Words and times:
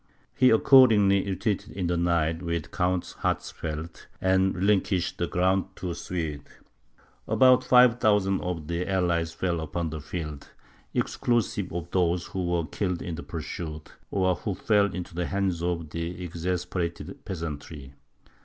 He 0.33 0.49
accordingly 0.49 1.23
retreated 1.25 1.73
in 1.73 1.85
the 1.85 1.95
night, 1.95 2.41
with 2.41 2.71
Count 2.71 3.13
Hatzfeld, 3.19 4.07
and 4.19 4.55
relinquished 4.55 5.19
the 5.19 5.27
ground 5.27 5.65
to 5.75 5.89
the 5.89 5.93
Swedes. 5.93 6.49
About 7.27 7.63
5000 7.63 8.41
of 8.41 8.67
the 8.67 8.89
allies 8.89 9.31
fell 9.31 9.59
upon 9.61 9.91
the 9.91 10.01
field, 10.01 10.49
exclusive 10.95 11.71
of 11.71 11.91
those 11.91 12.25
who 12.25 12.47
were 12.49 12.65
killed 12.65 13.03
in 13.03 13.13
the 13.13 13.21
pursuit, 13.21 13.91
or 14.09 14.33
who 14.37 14.55
fell 14.55 14.87
into 14.87 15.13
the 15.13 15.27
hands 15.27 15.61
of 15.61 15.91
the 15.91 16.23
exasperated 16.23 17.23
peasantry. 17.23 17.93